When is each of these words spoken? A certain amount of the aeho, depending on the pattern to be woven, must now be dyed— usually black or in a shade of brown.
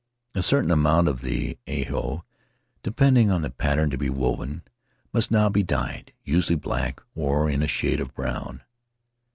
A 0.33 0.41
certain 0.41 0.71
amount 0.71 1.07
of 1.07 1.21
the 1.21 1.59
aeho, 1.67 2.23
depending 2.81 3.29
on 3.29 3.43
the 3.43 3.51
pattern 3.51 3.91
to 3.91 3.99
be 3.99 4.09
woven, 4.09 4.63
must 5.13 5.29
now 5.29 5.47
be 5.47 5.61
dyed— 5.61 6.11
usually 6.23 6.55
black 6.55 7.03
or 7.13 7.47
in 7.47 7.61
a 7.61 7.67
shade 7.67 7.99
of 7.99 8.11
brown. 8.15 8.63